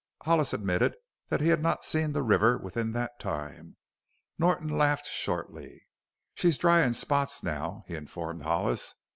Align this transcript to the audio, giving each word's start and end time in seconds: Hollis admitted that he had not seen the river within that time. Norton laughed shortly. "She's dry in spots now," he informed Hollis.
Hollis 0.23 0.51
admitted 0.51 0.95
that 1.27 1.41
he 1.41 1.49
had 1.49 1.61
not 1.61 1.85
seen 1.85 2.11
the 2.11 2.23
river 2.23 2.57
within 2.57 2.91
that 2.93 3.19
time. 3.19 3.77
Norton 4.39 4.67
laughed 4.75 5.05
shortly. 5.05 5.83
"She's 6.33 6.57
dry 6.57 6.83
in 6.83 6.95
spots 6.95 7.43
now," 7.43 7.83
he 7.87 7.93
informed 7.95 8.41
Hollis. 8.41 8.95